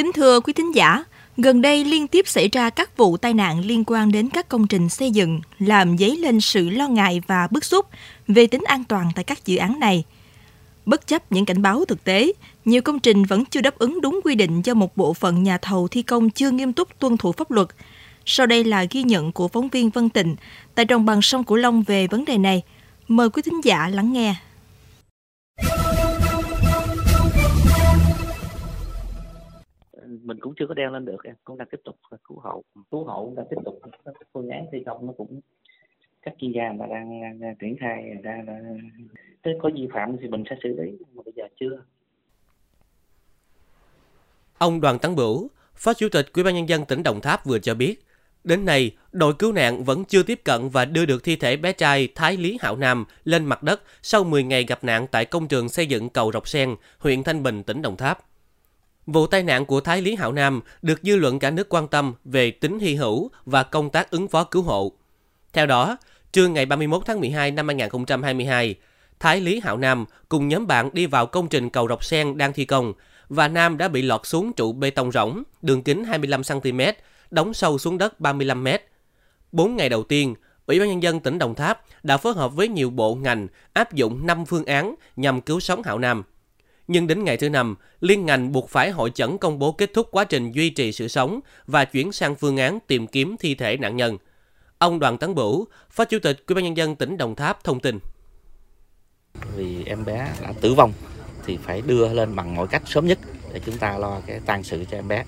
Kính 0.00 0.12
thưa 0.12 0.40
quý 0.40 0.52
thính 0.52 0.74
giả, 0.74 1.04
gần 1.36 1.62
đây 1.62 1.84
liên 1.84 2.06
tiếp 2.06 2.28
xảy 2.28 2.48
ra 2.48 2.70
các 2.70 2.96
vụ 2.96 3.16
tai 3.16 3.34
nạn 3.34 3.64
liên 3.64 3.84
quan 3.86 4.12
đến 4.12 4.28
các 4.28 4.48
công 4.48 4.66
trình 4.66 4.88
xây 4.88 5.10
dựng, 5.10 5.40
làm 5.58 5.98
dấy 5.98 6.16
lên 6.16 6.40
sự 6.40 6.70
lo 6.70 6.88
ngại 6.88 7.22
và 7.26 7.48
bức 7.50 7.64
xúc 7.64 7.86
về 8.28 8.46
tính 8.46 8.62
an 8.66 8.84
toàn 8.84 9.10
tại 9.14 9.24
các 9.24 9.46
dự 9.46 9.56
án 9.56 9.80
này. 9.80 10.04
Bất 10.86 11.06
chấp 11.06 11.32
những 11.32 11.44
cảnh 11.44 11.62
báo 11.62 11.84
thực 11.84 12.04
tế, 12.04 12.32
nhiều 12.64 12.82
công 12.82 13.00
trình 13.00 13.24
vẫn 13.24 13.44
chưa 13.44 13.60
đáp 13.60 13.78
ứng 13.78 14.00
đúng 14.00 14.20
quy 14.24 14.34
định 14.34 14.62
do 14.62 14.74
một 14.74 14.96
bộ 14.96 15.14
phận 15.14 15.42
nhà 15.42 15.58
thầu 15.58 15.88
thi 15.88 16.02
công 16.02 16.30
chưa 16.30 16.50
nghiêm 16.50 16.72
túc 16.72 16.98
tuân 16.98 17.16
thủ 17.16 17.32
pháp 17.32 17.50
luật. 17.50 17.68
Sau 18.26 18.46
đây 18.46 18.64
là 18.64 18.84
ghi 18.90 19.02
nhận 19.02 19.32
của 19.32 19.48
phóng 19.48 19.68
viên 19.68 19.90
Vân 19.90 20.08
Tịnh 20.08 20.36
tại 20.74 20.84
đồng 20.84 21.06
bằng 21.06 21.22
sông 21.22 21.44
Cửu 21.44 21.56
Long 21.56 21.82
về 21.82 22.06
vấn 22.06 22.24
đề 22.24 22.38
này. 22.38 22.62
Mời 23.08 23.30
quý 23.30 23.42
thính 23.42 23.60
giả 23.64 23.88
lắng 23.88 24.12
nghe. 24.12 24.34
Mình 30.22 30.40
cũng 30.40 30.54
chưa 30.58 30.66
có 30.66 30.74
đeo 30.74 30.90
lên 30.90 31.04
được 31.04 31.24
em 31.24 31.34
cũng 31.44 31.58
đang 31.58 31.68
tiếp 31.70 31.80
tục 31.84 31.96
cứu 32.28 32.38
hộ. 32.40 32.62
Cứu 32.90 33.04
hộ 33.04 33.32
đang 33.36 33.46
tiếp 33.50 33.56
tục. 33.64 33.80
Các 34.04 34.14
phương 34.32 34.48
án 34.48 34.66
thi 34.72 34.78
công 34.86 35.06
nó 35.06 35.12
cũng 35.16 35.40
các 36.22 36.34
chuyên 36.38 36.52
gia 36.52 36.72
mà 36.72 36.86
đang, 36.86 37.22
đang, 37.22 37.40
đang 37.40 37.56
triển 37.56 37.76
khai 37.80 38.10
đang, 38.22 38.46
đang 38.46 38.78
Thế 39.44 39.50
có 39.62 39.70
vi 39.74 39.88
phạm 39.94 40.16
thì 40.20 40.28
mình 40.28 40.44
sẽ 40.50 40.56
xử 40.62 40.68
lý 40.68 40.98
mà 41.14 41.22
bây 41.24 41.34
giờ 41.36 41.44
chưa. 41.60 41.82
Ông 44.58 44.80
Đoàn 44.80 44.98
Tấn 44.98 45.16
Bửu, 45.16 45.48
Phó 45.74 45.94
Chủ 45.94 46.08
tịch 46.12 46.32
Ủy 46.34 46.44
ban 46.44 46.54
nhân 46.54 46.68
dân 46.68 46.84
tỉnh 46.84 47.02
Đồng 47.02 47.20
Tháp 47.20 47.46
vừa 47.46 47.58
cho 47.58 47.74
biết, 47.74 48.04
đến 48.44 48.64
nay 48.64 48.96
đội 49.12 49.34
cứu 49.34 49.52
nạn 49.52 49.84
vẫn 49.84 50.04
chưa 50.04 50.22
tiếp 50.22 50.40
cận 50.44 50.68
và 50.68 50.84
đưa 50.84 51.06
được 51.06 51.24
thi 51.24 51.36
thể 51.36 51.56
bé 51.56 51.72
trai 51.72 52.08
Thái 52.14 52.36
Lý 52.36 52.58
Hạo 52.60 52.76
Nam 52.76 53.04
lên 53.24 53.44
mặt 53.44 53.62
đất 53.62 53.82
sau 54.02 54.24
10 54.24 54.42
ngày 54.42 54.64
gặp 54.64 54.84
nạn 54.84 55.06
tại 55.10 55.24
công 55.24 55.48
trường 55.48 55.68
xây 55.68 55.86
dựng 55.86 56.08
cầu 56.08 56.32
Rọc 56.32 56.48
Sen, 56.48 56.76
huyện 56.98 57.22
Thanh 57.22 57.42
Bình, 57.42 57.62
tỉnh 57.62 57.82
Đồng 57.82 57.96
Tháp. 57.96 58.29
Vụ 59.12 59.26
tai 59.26 59.42
nạn 59.42 59.66
của 59.66 59.80
Thái 59.80 60.02
Lý 60.02 60.14
Hạo 60.14 60.32
Nam 60.32 60.60
được 60.82 61.00
dư 61.02 61.16
luận 61.16 61.38
cả 61.38 61.50
nước 61.50 61.68
quan 61.68 61.88
tâm 61.88 62.14
về 62.24 62.50
tính 62.50 62.78
hy 62.78 62.94
hữu 62.94 63.30
và 63.44 63.62
công 63.62 63.90
tác 63.90 64.10
ứng 64.10 64.28
phó 64.28 64.44
cứu 64.44 64.62
hộ. 64.62 64.92
Theo 65.52 65.66
đó, 65.66 65.96
trưa 66.32 66.48
ngày 66.48 66.66
31 66.66 67.02
tháng 67.06 67.20
12 67.20 67.50
năm 67.50 67.68
2022, 67.68 68.74
Thái 69.20 69.40
Lý 69.40 69.60
Hạo 69.60 69.76
Nam 69.76 70.04
cùng 70.28 70.48
nhóm 70.48 70.66
bạn 70.66 70.90
đi 70.92 71.06
vào 71.06 71.26
công 71.26 71.48
trình 71.48 71.70
cầu 71.70 71.88
Rọc 71.88 72.04
Sen 72.04 72.38
đang 72.38 72.52
thi 72.52 72.64
công 72.64 72.92
và 73.28 73.48
Nam 73.48 73.78
đã 73.78 73.88
bị 73.88 74.02
lọt 74.02 74.26
xuống 74.26 74.52
trụ 74.52 74.72
bê 74.72 74.90
tông 74.90 75.12
rỗng, 75.12 75.42
đường 75.62 75.82
kính 75.82 76.04
25cm, 76.04 76.92
đóng 77.30 77.54
sâu 77.54 77.78
xuống 77.78 77.98
đất 77.98 78.14
35m. 78.20 78.78
Bốn 79.52 79.76
ngày 79.76 79.88
đầu 79.88 80.02
tiên, 80.02 80.34
Ủy 80.66 80.80
ban 80.80 80.88
Nhân 80.88 81.02
dân 81.02 81.20
tỉnh 81.20 81.38
Đồng 81.38 81.54
Tháp 81.54 81.80
đã 82.02 82.16
phối 82.16 82.32
hợp 82.32 82.54
với 82.54 82.68
nhiều 82.68 82.90
bộ 82.90 83.14
ngành 83.14 83.48
áp 83.72 83.92
dụng 83.92 84.26
5 84.26 84.46
phương 84.46 84.64
án 84.64 84.94
nhằm 85.16 85.40
cứu 85.40 85.60
sống 85.60 85.82
Hạo 85.82 85.98
Nam. 85.98 86.22
Nhưng 86.92 87.06
đến 87.06 87.24
ngày 87.24 87.36
thứ 87.36 87.48
năm, 87.48 87.76
liên 88.00 88.26
ngành 88.26 88.52
buộc 88.52 88.68
phải 88.70 88.90
hội 88.90 89.10
chẩn 89.10 89.38
công 89.38 89.58
bố 89.58 89.72
kết 89.72 89.90
thúc 89.94 90.08
quá 90.10 90.24
trình 90.24 90.52
duy 90.52 90.70
trì 90.70 90.92
sự 90.92 91.08
sống 91.08 91.40
và 91.66 91.84
chuyển 91.84 92.12
sang 92.12 92.36
phương 92.36 92.56
án 92.56 92.78
tìm 92.86 93.06
kiếm 93.06 93.36
thi 93.40 93.54
thể 93.54 93.76
nạn 93.76 93.96
nhân. 93.96 94.18
Ông 94.78 94.98
Đoàn 94.98 95.18
Tấn 95.18 95.34
Bửu, 95.34 95.66
Phó 95.90 96.04
Chủ 96.04 96.18
tịch 96.18 96.44
Ủy 96.46 96.54
ban 96.54 96.64
nhân 96.64 96.76
dân 96.76 96.96
tỉnh 96.96 97.16
Đồng 97.16 97.34
Tháp 97.34 97.64
thông 97.64 97.80
tin. 97.80 97.98
Vì 99.56 99.84
em 99.84 100.04
bé 100.04 100.28
đã 100.42 100.52
tử 100.60 100.74
vong 100.74 100.92
thì 101.46 101.58
phải 101.62 101.82
đưa 101.86 102.12
lên 102.12 102.36
bằng 102.36 102.54
mọi 102.54 102.66
cách 102.66 102.82
sớm 102.86 103.06
nhất 103.06 103.18
để 103.52 103.60
chúng 103.66 103.78
ta 103.78 103.98
lo 103.98 104.20
cái 104.26 104.40
tang 104.46 104.62
sự 104.62 104.84
cho 104.90 104.98
em 104.98 105.08
bé. 105.08 105.24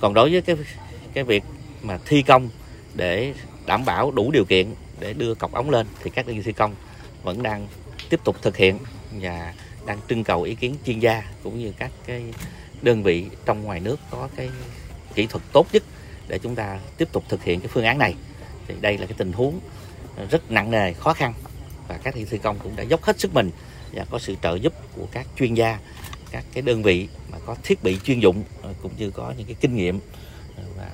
Còn 0.00 0.14
đối 0.14 0.32
với 0.32 0.42
cái 0.42 0.56
cái 1.14 1.24
việc 1.24 1.42
mà 1.82 1.98
thi 2.06 2.22
công 2.22 2.48
để 2.94 3.34
đảm 3.66 3.84
bảo 3.84 4.10
đủ 4.10 4.30
điều 4.30 4.44
kiện 4.44 4.74
để 5.00 5.12
đưa 5.12 5.34
cọc 5.34 5.52
ống 5.52 5.70
lên 5.70 5.86
thì 6.02 6.10
các 6.10 6.26
đơn 6.26 6.36
vị 6.36 6.42
thi 6.42 6.52
công 6.52 6.74
vẫn 7.22 7.42
đang 7.42 7.66
tiếp 8.10 8.20
tục 8.24 8.36
thực 8.42 8.56
hiện 8.56 8.78
và 9.20 9.54
đang 9.86 9.98
trưng 10.08 10.24
cầu 10.24 10.42
ý 10.42 10.54
kiến 10.54 10.76
chuyên 10.86 10.98
gia 10.98 11.22
cũng 11.42 11.58
như 11.58 11.72
các 11.78 11.90
cái 12.06 12.22
đơn 12.82 13.02
vị 13.02 13.26
trong 13.44 13.62
ngoài 13.62 13.80
nước 13.80 14.00
có 14.10 14.28
cái 14.36 14.50
kỹ 15.14 15.26
thuật 15.26 15.44
tốt 15.52 15.66
nhất 15.72 15.82
để 16.28 16.38
chúng 16.38 16.54
ta 16.54 16.78
tiếp 16.96 17.08
tục 17.12 17.24
thực 17.28 17.44
hiện 17.44 17.60
cái 17.60 17.68
phương 17.68 17.84
án 17.84 17.98
này 17.98 18.14
thì 18.68 18.74
đây 18.80 18.98
là 18.98 19.06
cái 19.06 19.14
tình 19.18 19.32
huống 19.32 19.60
rất 20.30 20.50
nặng 20.50 20.70
nề 20.70 20.92
khó 20.92 21.12
khăn 21.12 21.34
và 21.88 21.98
các 22.02 22.14
thi 22.30 22.38
công 22.38 22.58
cũng 22.62 22.76
đã 22.76 22.82
dốc 22.82 23.02
hết 23.02 23.20
sức 23.20 23.34
mình 23.34 23.50
và 23.92 24.04
có 24.10 24.18
sự 24.18 24.36
trợ 24.42 24.54
giúp 24.54 24.72
của 24.96 25.06
các 25.12 25.26
chuyên 25.36 25.54
gia 25.54 25.78
các 26.32 26.44
cái 26.52 26.62
đơn 26.62 26.82
vị 26.82 27.08
mà 27.32 27.38
có 27.46 27.56
thiết 27.62 27.82
bị 27.82 27.98
chuyên 28.04 28.20
dụng 28.20 28.44
ờ, 28.62 28.74
cũng 28.82 28.92
như 28.96 29.10
có 29.10 29.34
những 29.38 29.46
cái 29.46 29.56
kinh 29.60 29.76
nghiệm 29.76 30.00
ờ, 30.56 30.62
và 30.76 30.90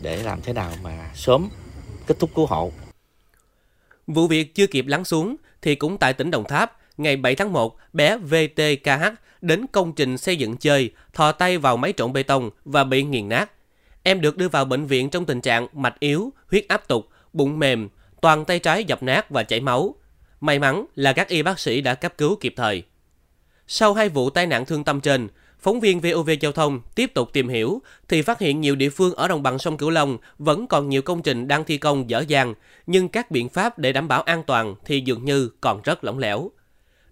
để 0.00 0.22
làm 0.22 0.42
thế 0.42 0.52
nào 0.52 0.72
mà 0.82 1.10
sớm 1.14 1.48
kết 2.06 2.18
thúc 2.18 2.30
cứu 2.34 2.46
hộ. 2.46 2.72
Vụ 4.06 4.26
việc 4.26 4.54
chưa 4.54 4.66
kịp 4.66 4.86
lắng 4.86 5.04
xuống 5.04 5.36
thì 5.62 5.74
cũng 5.74 5.98
tại 5.98 6.12
tỉnh 6.12 6.30
Đồng 6.30 6.44
Tháp, 6.44 6.78
ngày 6.96 7.16
7 7.16 7.34
tháng 7.34 7.52
1, 7.52 7.76
bé 7.92 8.16
VTKH 8.16 9.04
đến 9.40 9.66
công 9.72 9.92
trình 9.92 10.18
xây 10.18 10.36
dựng 10.36 10.56
chơi, 10.56 10.90
thò 11.12 11.32
tay 11.32 11.58
vào 11.58 11.76
máy 11.76 11.92
trộn 11.96 12.12
bê 12.12 12.22
tông 12.22 12.50
và 12.64 12.84
bị 12.84 13.02
nghiền 13.02 13.28
nát. 13.28 13.50
Em 14.02 14.20
được 14.20 14.36
đưa 14.36 14.48
vào 14.48 14.64
bệnh 14.64 14.86
viện 14.86 15.10
trong 15.10 15.24
tình 15.24 15.40
trạng 15.40 15.66
mạch 15.72 16.00
yếu, 16.00 16.32
huyết 16.50 16.68
áp 16.68 16.88
tụt, 16.88 17.04
bụng 17.32 17.58
mềm, 17.58 17.88
toàn 18.20 18.44
tay 18.44 18.58
trái 18.58 18.84
dập 18.84 19.02
nát 19.02 19.30
và 19.30 19.42
chảy 19.42 19.60
máu. 19.60 19.94
May 20.40 20.58
mắn 20.58 20.84
là 20.94 21.12
các 21.12 21.28
y 21.28 21.42
bác 21.42 21.58
sĩ 21.58 21.80
đã 21.80 21.94
cấp 21.94 22.14
cứu 22.18 22.36
kịp 22.36 22.54
thời. 22.56 22.82
Sau 23.66 23.94
hai 23.94 24.08
vụ 24.08 24.30
tai 24.30 24.46
nạn 24.46 24.64
thương 24.64 24.84
tâm 24.84 25.00
trên, 25.00 25.28
phóng 25.60 25.80
viên 25.80 26.00
VOV 26.00 26.30
Giao 26.40 26.52
thông 26.52 26.80
tiếp 26.94 27.14
tục 27.14 27.32
tìm 27.32 27.48
hiểu 27.48 27.82
thì 28.08 28.22
phát 28.22 28.38
hiện 28.38 28.60
nhiều 28.60 28.76
địa 28.76 28.90
phương 28.90 29.14
ở 29.14 29.28
đồng 29.28 29.42
bằng 29.42 29.58
sông 29.58 29.76
Cửu 29.76 29.90
Long 29.90 30.18
vẫn 30.38 30.66
còn 30.66 30.88
nhiều 30.88 31.02
công 31.02 31.22
trình 31.22 31.48
đang 31.48 31.64
thi 31.64 31.78
công 31.78 32.10
dở 32.10 32.24
dang, 32.28 32.54
nhưng 32.86 33.08
các 33.08 33.30
biện 33.30 33.48
pháp 33.48 33.78
để 33.78 33.92
đảm 33.92 34.08
bảo 34.08 34.22
an 34.22 34.42
toàn 34.46 34.74
thì 34.84 35.00
dường 35.00 35.24
như 35.24 35.50
còn 35.60 35.82
rất 35.82 36.04
lỏng 36.04 36.18
lẻo. 36.18 36.50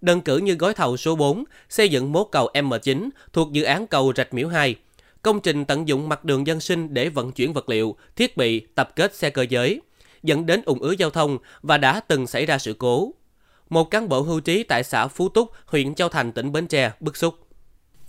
Đơn 0.01 0.21
cử 0.21 0.39
như 0.39 0.55
gói 0.55 0.75
thầu 0.75 0.97
số 0.97 1.17
4 1.17 1.45
xây 1.69 1.89
dựng 1.89 2.13
mố 2.13 2.25
cầu 2.25 2.49
M9 2.55 3.09
thuộc 3.33 3.53
dự 3.53 3.63
án 3.63 3.87
cầu 3.87 4.13
Rạch 4.17 4.35
Miễu 4.35 4.49
2. 4.49 4.75
Công 5.23 5.41
trình 5.41 5.65
tận 5.65 5.89
dụng 5.89 6.09
mặt 6.09 6.25
đường 6.25 6.47
dân 6.47 6.61
sinh 6.61 6.95
để 6.95 7.09
vận 7.09 7.33
chuyển 7.33 7.53
vật 7.53 7.69
liệu, 7.69 7.97
thiết 8.17 8.37
bị, 8.37 8.61
tập 8.61 8.97
kết 8.97 9.15
xe 9.15 9.31
cơ 9.31 9.47
giới, 9.49 9.81
dẫn 10.23 10.47
đến 10.47 10.63
ủng 10.65 10.79
ứ 10.79 10.95
giao 10.99 11.11
thông 11.11 11.39
và 11.63 11.79
đã 11.79 12.01
từng 12.01 12.27
xảy 12.27 12.47
ra 12.47 12.59
sự 12.59 12.73
cố. 12.73 13.13
Một 13.71 13.91
cán 13.91 14.09
bộ 14.09 14.21
hưu 14.21 14.41
trí 14.41 14.63
tại 14.63 14.85
xã 14.85 15.07
Phú 15.09 15.29
Túc, 15.29 15.51
huyện 15.67 15.95
Châu 15.95 16.09
Thành, 16.09 16.33
tỉnh 16.33 16.53
Bến 16.53 16.67
Tre 16.67 16.93
bức 17.01 17.17
xúc. 17.17 17.35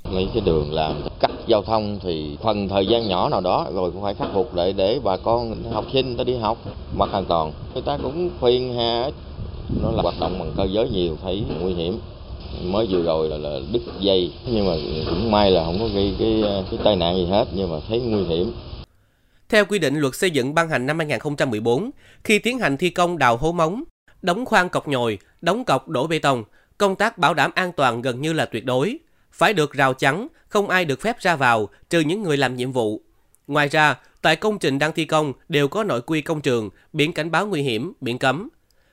Mấy 0.04 0.28
cái 0.34 0.44
đường 0.46 0.74
làm 0.74 1.04
cắt 1.20 1.32
giao 1.48 1.62
thông 1.62 2.00
thì 2.04 2.38
phần 2.44 2.68
thời 2.70 2.88
gian 2.88 3.08
nhỏ 3.08 3.30
nào 3.30 3.42
đó 3.42 3.68
rồi 3.74 3.92
cũng 3.92 4.02
phải 4.02 4.14
khắc 4.14 4.28
phục 4.34 4.56
lại 4.56 4.74
để 4.74 5.00
bà 5.04 5.18
con 5.18 5.64
học 5.72 5.86
sinh 5.94 6.18
ta 6.18 6.24
đi 6.24 6.36
học 6.36 6.58
mặt 6.96 7.10
an 7.12 7.26
toàn. 7.26 7.54
Người 7.74 7.84
ta 7.86 7.98
cũng 8.04 8.30
khuyên 8.40 8.74
hà 8.78 9.10
nó 9.82 9.92
là 9.92 10.02
hoạt 10.02 10.16
động 10.20 10.40
bằng 10.40 10.54
cơ 10.58 10.68
giới 10.72 10.90
nhiều 10.90 11.18
thấy 11.22 11.44
nguy 11.62 11.74
hiểm 11.74 12.00
mới 12.64 12.88
vừa 12.92 13.04
rồi 13.04 13.30
là, 13.30 13.38
là 13.38 13.60
đứt 13.72 13.82
dây 14.00 14.34
nhưng 14.52 14.66
mà 14.66 14.74
cũng 15.10 15.32
may 15.32 15.52
là 15.52 15.64
không 15.66 15.80
có 15.80 15.88
gây 15.88 16.16
cái 16.20 16.44
cái 16.72 16.80
tai 16.84 16.96
nạn 16.96 17.16
gì 17.16 17.26
hết 17.26 17.46
nhưng 17.56 17.72
mà 17.72 17.78
thấy 17.88 18.00
nguy 18.00 18.24
hiểm 18.24 18.54
theo 19.52 19.66
quy 19.66 19.80
định 19.80 19.96
luật 19.96 20.16
xây 20.16 20.32
dựng 20.32 20.54
ban 20.54 20.70
hành 20.70 20.86
năm 20.86 21.00
2014, 21.00 21.92
khi 22.24 22.40
tiến 22.40 22.60
hành 22.60 22.78
thi 22.78 22.90
công 22.90 23.18
đào 23.18 23.38
hố 23.38 23.52
móng, 23.52 23.84
đóng 24.22 24.46
khoan 24.46 24.70
cọc 24.70 24.88
nhồi, 24.88 25.20
đóng 25.42 25.66
cọc 25.66 25.90
đổ 25.90 26.08
bê 26.08 26.20
tông, 26.20 26.44
công 26.78 26.96
tác 26.96 27.18
bảo 27.18 27.34
đảm 27.34 27.52
an 27.56 27.72
toàn 27.72 28.02
gần 28.02 28.22
như 28.22 28.34
là 28.34 28.46
tuyệt 28.46 28.66
đối. 28.66 28.98
Phải 29.32 29.54
được 29.54 29.74
rào 29.74 29.94
chắn, 29.94 30.28
không 30.48 30.70
ai 30.70 30.86
được 30.86 31.02
phép 31.02 31.20
ra 31.20 31.36
vào, 31.36 31.70
trừ 31.90 32.00
những 32.00 32.24
người 32.24 32.38
làm 32.38 32.56
nhiệm 32.56 32.72
vụ. 32.72 33.02
Ngoài 33.48 33.68
ra, 33.68 33.96
tại 34.22 34.36
công 34.36 34.60
trình 34.60 34.80
đang 34.80 34.92
thi 34.94 35.06
công 35.06 35.34
đều 35.50 35.68
có 35.68 35.84
nội 35.84 36.02
quy 36.02 36.22
công 36.22 36.42
trường, 36.42 36.70
biển 36.94 37.14
cảnh 37.14 37.32
báo 37.32 37.48
nguy 37.48 37.62
hiểm, 37.62 37.94
biển 38.02 38.20
cấm. 38.20 38.50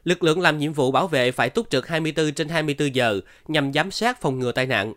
Lực 0.08 0.22
lượng 0.22 0.40
làm 0.40 0.58
nhiệm 0.58 0.72
vụ 0.72 0.90
bảo 0.90 1.06
vệ 1.06 1.32
phải 1.32 1.50
túc 1.50 1.70
trực 1.70 1.88
24 1.88 2.32
trên 2.32 2.48
24 2.48 2.94
giờ 2.94 3.20
nhằm 3.48 3.72
giám 3.72 3.90
sát 3.90 4.20
phòng 4.20 4.38
ngừa 4.38 4.52
tai 4.52 4.66
nạn. 4.66 4.94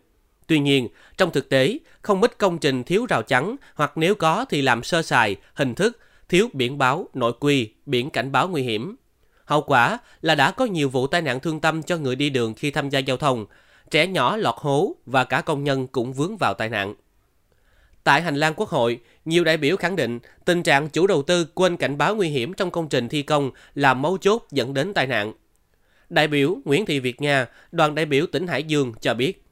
Tuy 0.47 0.59
nhiên, 0.59 0.87
trong 1.17 1.31
thực 1.31 1.49
tế, 1.49 1.77
không 2.01 2.21
ít 2.21 2.37
công 2.37 2.57
trình 2.57 2.83
thiếu 2.83 3.05
rào 3.05 3.23
chắn 3.23 3.55
hoặc 3.75 3.91
nếu 3.95 4.15
có 4.15 4.45
thì 4.49 4.61
làm 4.61 4.83
sơ 4.83 5.01
sài, 5.01 5.35
hình 5.53 5.75
thức, 5.75 5.99
thiếu 6.29 6.47
biển 6.53 6.77
báo, 6.77 7.07
nội 7.13 7.33
quy, 7.39 7.69
biển 7.85 8.09
cảnh 8.09 8.31
báo 8.31 8.47
nguy 8.47 8.61
hiểm. 8.61 8.95
Hậu 9.45 9.61
quả 9.61 9.97
là 10.21 10.35
đã 10.35 10.51
có 10.51 10.65
nhiều 10.65 10.89
vụ 10.89 11.07
tai 11.07 11.21
nạn 11.21 11.39
thương 11.39 11.59
tâm 11.59 11.83
cho 11.83 11.97
người 11.97 12.15
đi 12.15 12.29
đường 12.29 12.53
khi 12.53 12.71
tham 12.71 12.89
gia 12.89 12.99
giao 12.99 13.17
thông, 13.17 13.45
trẻ 13.91 14.07
nhỏ 14.07 14.37
lọt 14.37 14.55
hố 14.57 14.95
và 15.05 15.23
cả 15.23 15.41
công 15.41 15.63
nhân 15.63 15.87
cũng 15.87 16.13
vướng 16.13 16.37
vào 16.37 16.53
tai 16.53 16.69
nạn. 16.69 16.95
Tại 18.03 18.21
hành 18.21 18.35
lang 18.35 18.53
Quốc 18.55 18.69
hội, 18.69 18.99
nhiều 19.25 19.43
đại 19.43 19.57
biểu 19.57 19.77
khẳng 19.77 19.95
định 19.95 20.19
tình 20.45 20.63
trạng 20.63 20.89
chủ 20.89 21.07
đầu 21.07 21.21
tư 21.21 21.45
quên 21.53 21.77
cảnh 21.77 21.97
báo 21.97 22.15
nguy 22.15 22.29
hiểm 22.29 22.53
trong 22.53 22.71
công 22.71 22.89
trình 22.89 23.09
thi 23.09 23.21
công 23.21 23.51
là 23.75 23.93
mấu 23.93 24.17
chốt 24.17 24.45
dẫn 24.51 24.73
đến 24.73 24.93
tai 24.93 25.07
nạn. 25.07 25.33
Đại 26.09 26.27
biểu 26.27 26.57
Nguyễn 26.65 26.85
Thị 26.85 26.99
Việt 26.99 27.21
Nga, 27.21 27.47
đoàn 27.71 27.95
đại 27.95 28.05
biểu 28.05 28.25
tỉnh 28.31 28.47
Hải 28.47 28.63
Dương 28.63 28.93
cho 29.01 29.13
biết. 29.13 29.43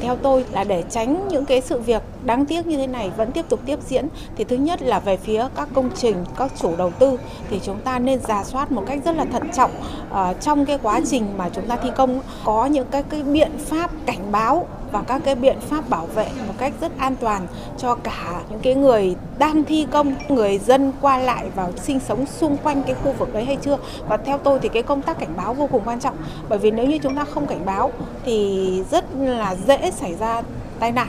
Theo 0.00 0.16
tôi 0.16 0.44
là 0.52 0.64
để 0.64 0.84
tránh 0.90 1.28
những 1.28 1.44
cái 1.44 1.60
sự 1.60 1.80
việc 1.80 2.02
đáng 2.24 2.46
tiếc 2.46 2.66
như 2.66 2.76
thế 2.76 2.86
này 2.86 3.10
vẫn 3.16 3.32
tiếp 3.32 3.44
tục 3.48 3.60
tiếp 3.66 3.78
diễn 3.88 4.08
thì 4.36 4.44
thứ 4.44 4.56
nhất 4.56 4.82
là 4.82 5.00
về 5.00 5.16
phía 5.16 5.48
các 5.56 5.68
công 5.74 5.90
trình, 5.96 6.16
các 6.36 6.52
chủ 6.60 6.76
đầu 6.76 6.90
tư 6.98 7.18
thì 7.50 7.60
chúng 7.64 7.80
ta 7.80 7.98
nên 7.98 8.20
giả 8.20 8.44
soát 8.44 8.72
một 8.72 8.84
cách 8.86 8.98
rất 9.04 9.16
là 9.16 9.24
thận 9.24 9.42
trọng 9.56 9.70
uh, 10.10 10.40
trong 10.40 10.66
cái 10.66 10.78
quá 10.82 11.00
trình 11.10 11.26
mà 11.36 11.48
chúng 11.48 11.66
ta 11.66 11.76
thi 11.76 11.88
công 11.96 12.20
có 12.44 12.66
những 12.66 12.86
cái 12.90 13.02
cái 13.02 13.22
biện 13.22 13.50
pháp 13.58 13.90
cảnh 14.06 14.32
báo 14.32 14.68
và 14.96 15.02
các 15.02 15.22
cái 15.24 15.34
biện 15.34 15.60
pháp 15.60 15.88
bảo 15.88 16.06
vệ 16.06 16.28
một 16.46 16.54
cách 16.58 16.72
rất 16.80 16.98
an 16.98 17.16
toàn 17.20 17.46
cho 17.78 17.94
cả 17.94 18.42
những 18.50 18.60
cái 18.60 18.74
người 18.74 19.16
đang 19.38 19.64
thi 19.64 19.86
công, 19.90 20.14
người 20.28 20.58
dân 20.58 20.92
qua 21.00 21.18
lại 21.18 21.50
vào 21.54 21.72
sinh 21.76 22.00
sống 22.00 22.26
xung 22.26 22.56
quanh 22.56 22.82
cái 22.86 22.94
khu 22.94 23.12
vực 23.12 23.34
đấy 23.34 23.44
hay 23.44 23.56
chưa. 23.62 23.78
Và 24.08 24.16
theo 24.16 24.38
tôi 24.38 24.58
thì 24.62 24.68
cái 24.68 24.82
công 24.82 25.02
tác 25.02 25.18
cảnh 25.18 25.36
báo 25.36 25.54
vô 25.54 25.68
cùng 25.72 25.82
quan 25.84 26.00
trọng 26.00 26.16
bởi 26.48 26.58
vì 26.58 26.70
nếu 26.70 26.86
như 26.86 26.98
chúng 27.02 27.16
ta 27.16 27.24
không 27.24 27.46
cảnh 27.46 27.66
báo 27.66 27.92
thì 28.24 28.68
rất 28.90 29.04
là 29.16 29.56
dễ 29.66 29.90
xảy 29.90 30.14
ra 30.14 30.42
tai 30.80 30.92
nạn. 30.92 31.08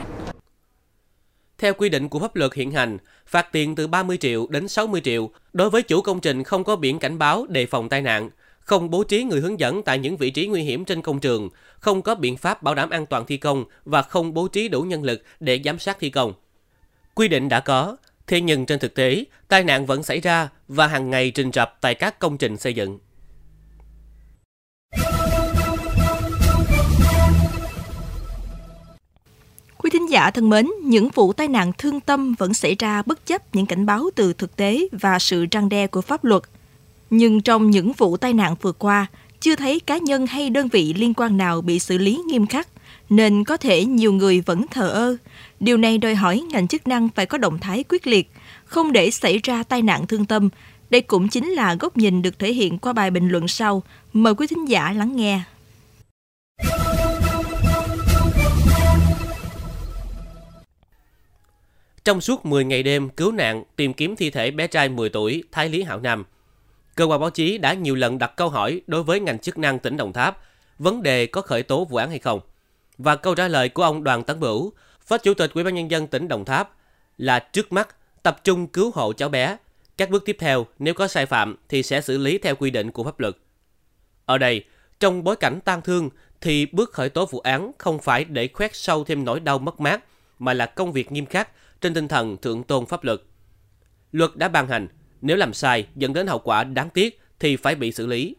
Theo 1.58 1.74
quy 1.74 1.88
định 1.88 2.08
của 2.08 2.18
pháp 2.18 2.36
luật 2.36 2.54
hiện 2.54 2.70
hành, 2.70 2.98
phạt 3.26 3.52
tiền 3.52 3.74
từ 3.74 3.86
30 3.86 4.16
triệu 4.16 4.46
đến 4.50 4.68
60 4.68 5.00
triệu 5.04 5.30
đối 5.52 5.70
với 5.70 5.82
chủ 5.82 6.00
công 6.00 6.20
trình 6.20 6.44
không 6.44 6.64
có 6.64 6.76
biển 6.76 6.98
cảnh 6.98 7.18
báo 7.18 7.46
đề 7.48 7.66
phòng 7.66 7.88
tai 7.88 8.02
nạn, 8.02 8.30
không 8.68 8.90
bố 8.90 9.04
trí 9.04 9.24
người 9.24 9.40
hướng 9.40 9.60
dẫn 9.60 9.82
tại 9.82 9.98
những 9.98 10.16
vị 10.16 10.30
trí 10.30 10.46
nguy 10.46 10.62
hiểm 10.62 10.84
trên 10.84 11.02
công 11.02 11.20
trường, 11.20 11.48
không 11.78 12.02
có 12.02 12.14
biện 12.14 12.36
pháp 12.36 12.62
bảo 12.62 12.74
đảm 12.74 12.90
an 12.90 13.06
toàn 13.06 13.26
thi 13.26 13.36
công 13.36 13.64
và 13.84 14.02
không 14.02 14.34
bố 14.34 14.48
trí 14.48 14.68
đủ 14.68 14.82
nhân 14.82 15.02
lực 15.02 15.22
để 15.40 15.60
giám 15.64 15.78
sát 15.78 15.96
thi 16.00 16.10
công. 16.10 16.32
Quy 17.14 17.28
định 17.28 17.48
đã 17.48 17.60
có, 17.60 17.96
thế 18.26 18.40
nhưng 18.40 18.66
trên 18.66 18.78
thực 18.78 18.94
tế, 18.94 19.24
tai 19.48 19.64
nạn 19.64 19.86
vẫn 19.86 20.02
xảy 20.02 20.20
ra 20.20 20.48
và 20.68 20.86
hàng 20.86 21.10
ngày 21.10 21.30
trình 21.30 21.50
rập 21.52 21.78
tại 21.80 21.94
các 21.94 22.18
công 22.18 22.38
trình 22.38 22.56
xây 22.56 22.74
dựng. 22.74 22.98
Quý 29.78 29.90
thính 29.92 30.10
giả 30.10 30.30
thân 30.30 30.48
mến, 30.48 30.66
những 30.82 31.08
vụ 31.14 31.32
tai 31.32 31.48
nạn 31.48 31.72
thương 31.78 32.00
tâm 32.00 32.34
vẫn 32.38 32.54
xảy 32.54 32.76
ra 32.78 33.02
bất 33.02 33.26
chấp 33.26 33.54
những 33.54 33.66
cảnh 33.66 33.86
báo 33.86 34.04
từ 34.14 34.32
thực 34.32 34.56
tế 34.56 34.88
và 34.92 35.18
sự 35.18 35.46
răng 35.50 35.68
đe 35.68 35.86
của 35.86 36.00
pháp 36.00 36.24
luật. 36.24 36.42
Nhưng 37.10 37.40
trong 37.40 37.70
những 37.70 37.92
vụ 37.92 38.16
tai 38.16 38.32
nạn 38.32 38.54
vừa 38.62 38.72
qua, 38.72 39.06
chưa 39.40 39.56
thấy 39.56 39.80
cá 39.80 39.98
nhân 39.98 40.26
hay 40.26 40.50
đơn 40.50 40.68
vị 40.68 40.94
liên 40.94 41.14
quan 41.14 41.36
nào 41.36 41.60
bị 41.60 41.78
xử 41.78 41.98
lý 41.98 42.20
nghiêm 42.26 42.46
khắc, 42.46 42.68
nên 43.10 43.44
có 43.44 43.56
thể 43.56 43.84
nhiều 43.84 44.12
người 44.12 44.40
vẫn 44.40 44.66
thờ 44.70 44.88
ơ. 44.88 45.16
Điều 45.60 45.76
này 45.76 45.98
đòi 45.98 46.14
hỏi 46.14 46.42
ngành 46.50 46.68
chức 46.68 46.88
năng 46.88 47.08
phải 47.08 47.26
có 47.26 47.38
động 47.38 47.58
thái 47.58 47.84
quyết 47.88 48.06
liệt, 48.06 48.30
không 48.64 48.92
để 48.92 49.10
xảy 49.10 49.38
ra 49.42 49.62
tai 49.62 49.82
nạn 49.82 50.06
thương 50.06 50.24
tâm. 50.24 50.48
Đây 50.90 51.00
cũng 51.00 51.28
chính 51.28 51.48
là 51.48 51.74
góc 51.74 51.96
nhìn 51.96 52.22
được 52.22 52.38
thể 52.38 52.52
hiện 52.52 52.78
qua 52.78 52.92
bài 52.92 53.10
bình 53.10 53.28
luận 53.28 53.48
sau. 53.48 53.82
Mời 54.12 54.34
quý 54.34 54.46
thính 54.46 54.68
giả 54.68 54.92
lắng 54.92 55.16
nghe. 55.16 55.40
Trong 62.04 62.20
suốt 62.20 62.46
10 62.46 62.64
ngày 62.64 62.82
đêm 62.82 63.08
cứu 63.08 63.32
nạn 63.32 63.64
tìm 63.76 63.92
kiếm 63.92 64.16
thi 64.16 64.30
thể 64.30 64.50
bé 64.50 64.66
trai 64.66 64.88
10 64.88 65.08
tuổi 65.08 65.42
Thái 65.52 65.68
Lý 65.68 65.82
Hảo 65.82 66.00
Nam, 66.00 66.24
cơ 66.98 67.04
quan 67.04 67.20
báo 67.20 67.30
chí 67.30 67.58
đã 67.58 67.74
nhiều 67.74 67.94
lần 67.94 68.18
đặt 68.18 68.32
câu 68.36 68.48
hỏi 68.48 68.80
đối 68.86 69.02
với 69.02 69.20
ngành 69.20 69.38
chức 69.38 69.58
năng 69.58 69.78
tỉnh 69.78 69.96
Đồng 69.96 70.12
Tháp 70.12 70.38
vấn 70.78 71.02
đề 71.02 71.26
có 71.26 71.42
khởi 71.42 71.62
tố 71.62 71.84
vụ 71.84 71.96
án 71.96 72.10
hay 72.10 72.18
không. 72.18 72.40
Và 72.98 73.16
câu 73.16 73.34
trả 73.34 73.48
lời 73.48 73.68
của 73.68 73.82
ông 73.82 74.04
Đoàn 74.04 74.24
Tấn 74.24 74.40
Bửu, 74.40 74.72
Phó 75.06 75.18
Chủ 75.18 75.34
tịch 75.34 75.50
Ủy 75.54 75.64
ban 75.64 75.74
nhân 75.74 75.90
dân 75.90 76.06
tỉnh 76.06 76.28
Đồng 76.28 76.44
Tháp 76.44 76.70
là 77.18 77.38
trước 77.38 77.72
mắt 77.72 77.96
tập 78.22 78.40
trung 78.44 78.66
cứu 78.66 78.90
hộ 78.94 79.12
cháu 79.12 79.28
bé. 79.28 79.56
Các 79.96 80.10
bước 80.10 80.24
tiếp 80.24 80.36
theo 80.38 80.66
nếu 80.78 80.94
có 80.94 81.08
sai 81.08 81.26
phạm 81.26 81.56
thì 81.68 81.82
sẽ 81.82 82.00
xử 82.00 82.18
lý 82.18 82.38
theo 82.38 82.54
quy 82.54 82.70
định 82.70 82.90
của 82.90 83.04
pháp 83.04 83.20
luật. 83.20 83.36
Ở 84.26 84.38
đây, 84.38 84.64
trong 85.00 85.24
bối 85.24 85.36
cảnh 85.36 85.60
tang 85.64 85.82
thương 85.82 86.10
thì 86.40 86.66
bước 86.66 86.92
khởi 86.92 87.08
tố 87.08 87.26
vụ 87.26 87.40
án 87.40 87.72
không 87.78 87.98
phải 87.98 88.24
để 88.24 88.48
khoét 88.52 88.76
sâu 88.76 89.04
thêm 89.04 89.24
nỗi 89.24 89.40
đau 89.40 89.58
mất 89.58 89.80
mát 89.80 90.04
mà 90.38 90.54
là 90.54 90.66
công 90.66 90.92
việc 90.92 91.12
nghiêm 91.12 91.26
khắc 91.26 91.48
trên 91.80 91.94
tinh 91.94 92.08
thần 92.08 92.36
thượng 92.36 92.62
tôn 92.62 92.86
pháp 92.86 93.04
luật. 93.04 93.22
Luật 94.12 94.36
đã 94.36 94.48
ban 94.48 94.68
hành, 94.68 94.88
nếu 95.20 95.36
làm 95.36 95.54
sai 95.54 95.86
dẫn 95.96 96.12
đến 96.12 96.26
hậu 96.26 96.38
quả 96.38 96.64
đáng 96.64 96.90
tiếc 96.90 97.20
thì 97.40 97.56
phải 97.56 97.74
bị 97.74 97.92
xử 97.92 98.06
lý. 98.06 98.36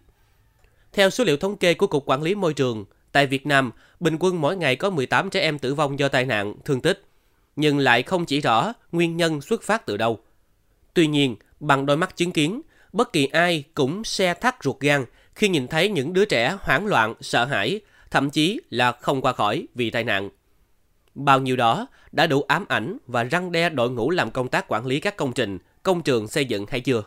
Theo 0.93 1.09
số 1.09 1.23
liệu 1.23 1.37
thống 1.37 1.57
kê 1.57 1.73
của 1.73 1.87
Cục 1.87 2.05
Quản 2.05 2.23
lý 2.23 2.35
Môi 2.35 2.53
trường, 2.53 2.85
tại 3.11 3.27
Việt 3.27 3.45
Nam, 3.45 3.71
bình 3.99 4.17
quân 4.19 4.41
mỗi 4.41 4.57
ngày 4.57 4.75
có 4.75 4.89
18 4.89 5.29
trẻ 5.29 5.39
em 5.41 5.59
tử 5.59 5.73
vong 5.73 5.99
do 5.99 6.07
tai 6.07 6.25
nạn, 6.25 6.53
thương 6.65 6.81
tích, 6.81 7.03
nhưng 7.55 7.77
lại 7.77 8.03
không 8.03 8.25
chỉ 8.25 8.41
rõ 8.41 8.73
nguyên 8.91 9.17
nhân 9.17 9.41
xuất 9.41 9.63
phát 9.63 9.85
từ 9.85 9.97
đâu. 9.97 10.19
Tuy 10.93 11.07
nhiên, 11.07 11.35
bằng 11.59 11.85
đôi 11.85 11.97
mắt 11.97 12.15
chứng 12.15 12.31
kiến, 12.31 12.61
bất 12.93 13.13
kỳ 13.13 13.25
ai 13.25 13.63
cũng 13.73 14.03
xe 14.03 14.33
thắt 14.33 14.55
ruột 14.63 14.79
gan 14.79 15.05
khi 15.35 15.49
nhìn 15.49 15.67
thấy 15.67 15.89
những 15.89 16.13
đứa 16.13 16.25
trẻ 16.25 16.57
hoảng 16.61 16.85
loạn, 16.85 17.13
sợ 17.21 17.45
hãi, 17.45 17.79
thậm 18.11 18.29
chí 18.29 18.61
là 18.69 18.91
không 18.91 19.21
qua 19.21 19.33
khỏi 19.33 19.67
vì 19.75 19.89
tai 19.89 20.03
nạn. 20.03 20.29
Bao 21.15 21.39
nhiêu 21.39 21.55
đó 21.55 21.87
đã 22.11 22.27
đủ 22.27 22.41
ám 22.41 22.65
ảnh 22.69 22.97
và 23.07 23.23
răng 23.23 23.51
đe 23.51 23.69
đội 23.69 23.91
ngũ 23.91 24.09
làm 24.09 24.31
công 24.31 24.47
tác 24.47 24.65
quản 24.67 24.85
lý 24.85 24.99
các 24.99 25.17
công 25.17 25.33
trình, 25.33 25.57
công 25.83 26.03
trường 26.03 26.27
xây 26.27 26.45
dựng 26.45 26.65
hay 26.69 26.81
chưa? 26.81 27.03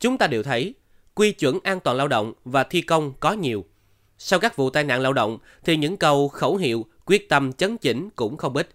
Chúng 0.00 0.18
ta 0.18 0.26
đều 0.26 0.42
thấy, 0.42 0.74
quy 1.14 1.32
chuẩn 1.32 1.58
an 1.62 1.80
toàn 1.80 1.96
lao 1.96 2.08
động 2.08 2.32
và 2.44 2.64
thi 2.64 2.80
công 2.80 3.12
có 3.20 3.32
nhiều. 3.32 3.64
Sau 4.18 4.38
các 4.38 4.56
vụ 4.56 4.70
tai 4.70 4.84
nạn 4.84 5.00
lao 5.00 5.12
động 5.12 5.38
thì 5.64 5.76
những 5.76 5.96
câu 5.96 6.28
khẩu 6.28 6.56
hiệu 6.56 6.86
quyết 7.04 7.28
tâm 7.28 7.52
chấn 7.52 7.78
chỉnh 7.78 8.08
cũng 8.16 8.36
không 8.36 8.56
ít. 8.56 8.68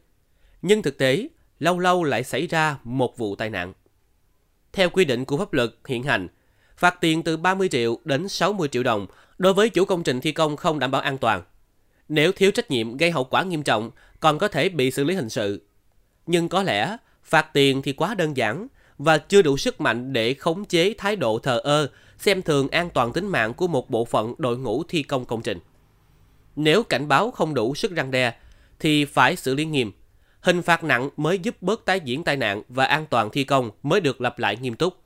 Nhưng 0.61 0.81
thực 0.81 0.97
tế, 0.97 1.27
lâu 1.59 1.79
lâu 1.79 2.03
lại 2.03 2.23
xảy 2.23 2.47
ra 2.47 2.77
một 2.83 3.17
vụ 3.17 3.35
tai 3.35 3.49
nạn. 3.49 3.73
Theo 4.73 4.89
quy 4.89 5.05
định 5.05 5.25
của 5.25 5.37
pháp 5.37 5.53
luật 5.53 5.69
hiện 5.87 6.03
hành, 6.03 6.27
phạt 6.77 7.01
tiền 7.01 7.23
từ 7.23 7.37
30 7.37 7.69
triệu 7.69 7.99
đến 8.03 8.29
60 8.29 8.67
triệu 8.67 8.83
đồng 8.83 9.07
đối 9.37 9.53
với 9.53 9.69
chủ 9.69 9.85
công 9.85 10.03
trình 10.03 10.21
thi 10.21 10.31
công 10.31 10.57
không 10.57 10.79
đảm 10.79 10.91
bảo 10.91 11.01
an 11.01 11.17
toàn. 11.17 11.43
Nếu 12.09 12.31
thiếu 12.31 12.51
trách 12.51 12.71
nhiệm 12.71 12.97
gây 12.97 13.11
hậu 13.11 13.23
quả 13.23 13.43
nghiêm 13.43 13.63
trọng, 13.63 13.91
còn 14.19 14.39
có 14.39 14.47
thể 14.47 14.69
bị 14.69 14.91
xử 14.91 15.03
lý 15.03 15.15
hình 15.15 15.29
sự. 15.29 15.67
Nhưng 16.25 16.49
có 16.49 16.63
lẽ 16.63 16.97
phạt 17.23 17.53
tiền 17.53 17.81
thì 17.81 17.93
quá 17.93 18.15
đơn 18.15 18.37
giản 18.37 18.67
và 18.97 19.17
chưa 19.17 19.41
đủ 19.41 19.57
sức 19.57 19.81
mạnh 19.81 20.13
để 20.13 20.33
khống 20.33 20.65
chế 20.65 20.93
thái 20.97 21.15
độ 21.15 21.39
thờ 21.39 21.61
ơ, 21.63 21.89
xem 22.17 22.41
thường 22.41 22.69
an 22.69 22.89
toàn 22.93 23.13
tính 23.13 23.27
mạng 23.27 23.53
của 23.53 23.67
một 23.67 23.89
bộ 23.89 24.05
phận 24.05 24.33
đội 24.37 24.57
ngũ 24.57 24.83
thi 24.83 25.03
công 25.03 25.25
công 25.25 25.41
trình. 25.41 25.59
Nếu 26.55 26.83
cảnh 26.83 27.07
báo 27.07 27.31
không 27.31 27.53
đủ 27.53 27.75
sức 27.75 27.91
răng 27.91 28.11
đe, 28.11 28.33
thì 28.79 29.05
phải 29.05 29.35
xử 29.35 29.55
lý 29.55 29.65
nghiêm. 29.65 29.91
Hình 30.39 30.61
phạt 30.61 30.83
nặng 30.83 31.09
mới 31.17 31.39
giúp 31.39 31.55
bớt 31.61 31.85
tái 31.85 31.99
diễn 31.99 32.23
tai 32.23 32.37
nạn 32.37 32.61
và 32.69 32.85
an 32.85 33.05
toàn 33.09 33.29
thi 33.29 33.43
công 33.43 33.71
mới 33.83 34.01
được 34.01 34.21
lặp 34.21 34.39
lại 34.39 34.57
nghiêm 34.61 34.75
túc. 34.75 34.97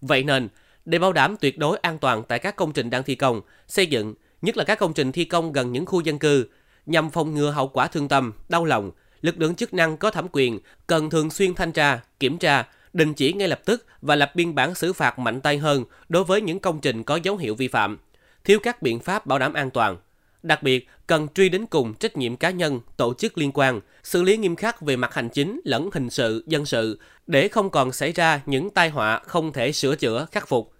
Vậy 0.00 0.22
nên, 0.22 0.48
để 0.84 0.98
bảo 0.98 1.12
đảm 1.12 1.36
tuyệt 1.40 1.58
đối 1.58 1.78
an 1.78 1.98
toàn 1.98 2.22
tại 2.28 2.38
các 2.38 2.56
công 2.56 2.72
trình 2.72 2.90
đang 2.90 3.02
thi 3.02 3.14
công, 3.14 3.40
xây 3.68 3.86
dựng, 3.86 4.14
nhất 4.42 4.56
là 4.56 4.64
các 4.64 4.78
công 4.78 4.92
trình 4.92 5.12
thi 5.12 5.24
công 5.24 5.52
gần 5.52 5.72
những 5.72 5.86
khu 5.86 6.00
dân 6.00 6.18
cư, 6.18 6.48
nhằm 6.86 7.10
phòng 7.10 7.34
ngừa 7.34 7.50
hậu 7.50 7.68
quả 7.68 7.86
thương 7.86 8.08
tâm, 8.08 8.32
đau 8.48 8.64
lòng, 8.64 8.90
lực 9.20 9.40
lượng 9.40 9.54
chức 9.54 9.74
năng 9.74 9.96
có 9.96 10.10
thẩm 10.10 10.26
quyền 10.32 10.60
cần 10.86 11.10
thường 11.10 11.30
xuyên 11.30 11.54
thanh 11.54 11.72
tra, 11.72 12.00
kiểm 12.20 12.38
tra, 12.38 12.64
đình 12.92 13.14
chỉ 13.14 13.32
ngay 13.32 13.48
lập 13.48 13.60
tức 13.64 13.86
và 14.02 14.16
lập 14.16 14.32
biên 14.34 14.54
bản 14.54 14.74
xử 14.74 14.92
phạt 14.92 15.18
mạnh 15.18 15.40
tay 15.40 15.58
hơn 15.58 15.84
đối 16.08 16.24
với 16.24 16.40
những 16.40 16.60
công 16.60 16.80
trình 16.80 17.04
có 17.04 17.16
dấu 17.22 17.36
hiệu 17.36 17.54
vi 17.54 17.68
phạm, 17.68 17.98
thiếu 18.44 18.58
các 18.62 18.82
biện 18.82 19.00
pháp 19.00 19.26
bảo 19.26 19.38
đảm 19.38 19.52
an 19.52 19.70
toàn. 19.70 19.96
Đặc 20.42 20.62
biệt, 20.62 20.88
cần 21.06 21.28
truy 21.34 21.48
đến 21.48 21.66
cùng 21.66 21.94
trách 21.94 22.16
nhiệm 22.16 22.36
cá 22.36 22.50
nhân, 22.50 22.80
tổ 22.96 23.14
chức 23.14 23.38
liên 23.38 23.50
quan, 23.54 23.80
xử 24.02 24.22
lý 24.22 24.36
nghiêm 24.36 24.56
khắc 24.56 24.80
về 24.80 24.96
mặt 24.96 25.14
hành 25.14 25.28
chính 25.28 25.60
lẫn 25.64 25.90
hình 25.92 26.10
sự, 26.10 26.44
dân 26.46 26.66
sự, 26.66 27.00
để 27.26 27.48
không 27.48 27.70
còn 27.70 27.92
xảy 27.92 28.12
ra 28.12 28.40
những 28.46 28.70
tai 28.70 28.88
họa 28.88 29.20
không 29.26 29.52
thể 29.52 29.72
sửa 29.72 29.96
chữa, 29.96 30.26
khắc 30.32 30.48
phục. 30.48 30.72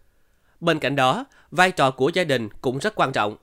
Bên 0.60 0.78
cạnh 0.78 0.96
đó, 0.96 1.24
vai 1.50 1.70
trò 1.70 1.90
của 1.90 2.10
gia 2.14 2.24
đình 2.24 2.48
cũng 2.60 2.78
rất 2.78 2.94
quan 2.94 3.12
trọng. 3.12 3.36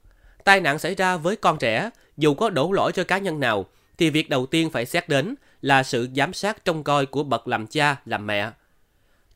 Tai 0.44 0.62
nạn 0.62 0.80
xảy 0.80 0.96
ra 0.96 1.18
với 1.18 1.36
con 1.36 1.58
trẻ, 1.58 1.90
dù 2.18 2.34
có 2.34 2.50
đổ 2.50 2.72
lỗi 2.72 2.92
cho 2.92 3.04
cá 3.04 3.18
nhân 3.18 3.40
nào, 3.40 3.66
thì 3.98 4.10
việc 4.10 4.30
đầu 4.30 4.46
tiên 4.46 4.70
phải 4.70 4.86
xét 4.86 5.10
đến 5.10 5.36
là 5.62 5.84
sự 5.84 6.10
giám 6.16 6.34
sát 6.34 6.66
trông 6.66 6.84
coi 6.84 7.06
của 7.06 7.24
bậc 7.24 7.48
làm 7.48 7.68
cha, 7.68 7.96
làm 8.06 8.28
mẹ. 8.28 8.52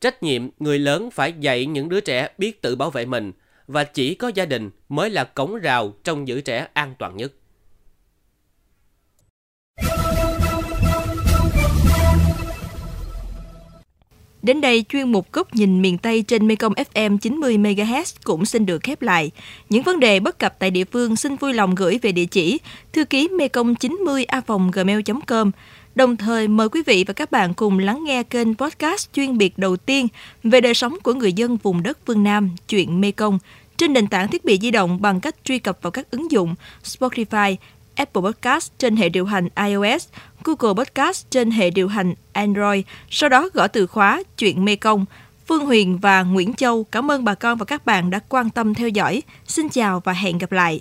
Trách 0.00 0.22
nhiệm 0.22 0.48
người 0.58 0.78
lớn 0.78 1.10
phải 1.10 1.34
dạy 1.40 1.66
những 1.66 1.88
đứa 1.88 2.00
trẻ 2.00 2.28
biết 2.38 2.62
tự 2.62 2.76
bảo 2.76 2.90
vệ 2.90 3.06
mình 3.06 3.32
và 3.66 3.84
chỉ 3.84 4.14
có 4.14 4.28
gia 4.34 4.44
đình 4.44 4.70
mới 4.88 5.10
là 5.10 5.24
cổng 5.24 5.56
rào 5.56 5.94
trong 6.04 6.28
giữ 6.28 6.40
trẻ 6.40 6.68
an 6.72 6.94
toàn 6.98 7.16
nhất. 7.16 7.32
Đến 14.42 14.60
đây, 14.60 14.84
chuyên 14.88 15.12
mục 15.12 15.32
góc 15.32 15.54
nhìn 15.54 15.82
miền 15.82 15.98
Tây 15.98 16.22
trên 16.22 16.48
Mekong 16.48 16.72
FM 16.72 17.18
90 17.18 17.58
MHz 17.58 18.04
cũng 18.24 18.44
xin 18.44 18.66
được 18.66 18.82
khép 18.82 19.02
lại. 19.02 19.30
Những 19.68 19.82
vấn 19.82 20.00
đề 20.00 20.20
bất 20.20 20.38
cập 20.38 20.58
tại 20.58 20.70
địa 20.70 20.84
phương 20.84 21.16
xin 21.16 21.36
vui 21.36 21.54
lòng 21.54 21.74
gửi 21.74 21.98
về 22.02 22.12
địa 22.12 22.24
chỉ 22.24 22.58
thư 22.92 23.04
ký 23.04 23.28
mekong 23.28 23.74
90 23.74 24.24
a 24.24 24.42
gmail.com. 24.72 25.50
Đồng 25.94 26.16
thời 26.16 26.48
mời 26.48 26.68
quý 26.68 26.82
vị 26.86 27.04
và 27.06 27.14
các 27.14 27.30
bạn 27.30 27.54
cùng 27.54 27.78
lắng 27.78 28.04
nghe 28.04 28.22
kênh 28.22 28.54
podcast 28.54 29.12
chuyên 29.12 29.38
biệt 29.38 29.58
đầu 29.58 29.76
tiên 29.76 30.08
về 30.42 30.60
đời 30.60 30.74
sống 30.74 30.96
của 31.02 31.14
người 31.14 31.32
dân 31.32 31.56
vùng 31.56 31.82
đất 31.82 31.98
phương 32.06 32.22
Nam, 32.22 32.50
chuyện 32.68 33.00
Mekong, 33.00 33.38
trên 33.76 33.92
nền 33.92 34.06
tảng 34.06 34.28
thiết 34.28 34.44
bị 34.44 34.58
di 34.62 34.70
động 34.70 35.02
bằng 35.02 35.20
cách 35.20 35.36
truy 35.44 35.58
cập 35.58 35.78
vào 35.82 35.90
các 35.90 36.10
ứng 36.10 36.30
dụng 36.30 36.54
Spotify, 36.84 37.56
Apple 37.94 38.22
Podcast 38.22 38.72
trên 38.78 38.96
hệ 38.96 39.08
điều 39.08 39.24
hành 39.24 39.48
iOS, 39.66 40.08
Google 40.44 40.84
Podcast 40.84 41.30
trên 41.30 41.50
hệ 41.50 41.70
điều 41.70 41.88
hành 41.88 42.14
Android, 42.32 42.84
sau 43.10 43.28
đó 43.28 43.48
gõ 43.54 43.66
từ 43.66 43.86
khóa 43.86 44.22
chuyện 44.38 44.64
Mê 44.64 44.76
Công. 44.76 45.04
Phương 45.46 45.66
Huyền 45.66 45.98
và 45.98 46.22
Nguyễn 46.22 46.54
Châu 46.54 46.84
cảm 46.84 47.10
ơn 47.10 47.24
bà 47.24 47.34
con 47.34 47.58
và 47.58 47.64
các 47.64 47.86
bạn 47.86 48.10
đã 48.10 48.20
quan 48.28 48.50
tâm 48.50 48.74
theo 48.74 48.88
dõi. 48.88 49.22
Xin 49.46 49.68
chào 49.68 50.00
và 50.00 50.12
hẹn 50.12 50.38
gặp 50.38 50.52
lại. 50.52 50.80